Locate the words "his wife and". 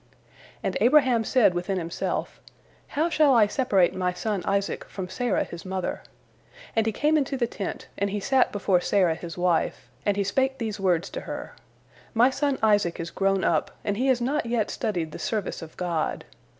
9.13-10.17